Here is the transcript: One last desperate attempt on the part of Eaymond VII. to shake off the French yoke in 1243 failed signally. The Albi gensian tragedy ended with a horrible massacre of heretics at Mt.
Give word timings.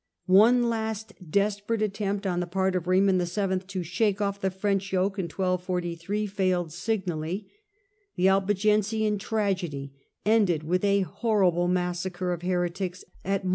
One 0.25 0.67
last 0.67 1.13
desperate 1.29 1.83
attempt 1.83 2.25
on 2.25 2.39
the 2.39 2.47
part 2.47 2.75
of 2.75 2.85
Eaymond 2.85 3.23
VII. 3.23 3.63
to 3.67 3.83
shake 3.83 4.19
off 4.19 4.41
the 4.41 4.49
French 4.49 4.91
yoke 4.91 5.19
in 5.19 5.25
1243 5.25 6.25
failed 6.25 6.73
signally. 6.73 7.51
The 8.15 8.27
Albi 8.27 8.55
gensian 8.55 9.19
tragedy 9.19 9.93
ended 10.25 10.63
with 10.63 10.83
a 10.83 11.01
horrible 11.01 11.67
massacre 11.67 12.33
of 12.33 12.41
heretics 12.41 13.03
at 13.23 13.45
Mt. 13.45 13.49